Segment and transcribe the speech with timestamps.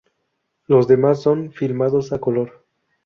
[0.65, 2.65] Los demás son filmados a color.